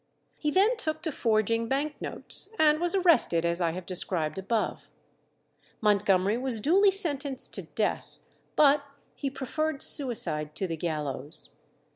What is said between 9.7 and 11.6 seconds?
suicide to the gallows.